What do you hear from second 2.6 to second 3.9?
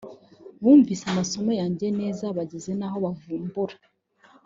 naho bavumbura”